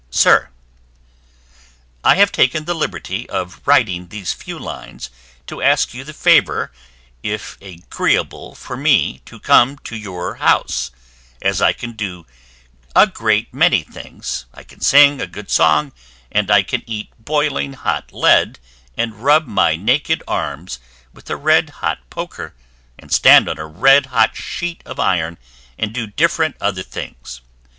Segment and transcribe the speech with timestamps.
[0.09, 0.49] Sir:
[2.03, 5.11] I have taken the Liberty of Riting those few lines
[5.45, 6.71] to ask you the favour
[7.21, 10.89] if a Greeable for me to Come to your House,
[11.43, 12.25] as i Can do
[12.95, 15.91] a great many different things i Can Sing a good Song
[16.31, 18.57] and i Can Eat Boiling hot Lead
[18.97, 20.79] and Rub my naked arms
[21.13, 22.55] With a Red hot Poker
[22.97, 25.37] and Stand on a Red hot sheet of iron,
[25.77, 27.41] and do Diferent other things.